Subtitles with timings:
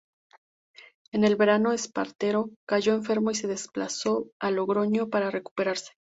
[1.11, 5.91] En el verano Espartero cayó enfermo y se desplazó a Logroño para recuperarse.